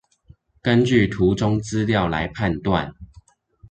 [0.63, 2.95] 根據圖中資料來判斷